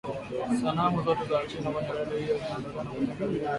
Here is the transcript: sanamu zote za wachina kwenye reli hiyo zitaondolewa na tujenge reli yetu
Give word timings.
sanamu 0.61 1.01
zote 1.03 1.25
za 1.25 1.35
wachina 1.37 1.71
kwenye 1.71 1.89
reli 1.91 2.23
hiyo 2.25 2.37
zitaondolewa 2.37 2.83
na 2.83 2.89
tujenge 2.91 3.25
reli 3.25 3.35
yetu 3.35 3.49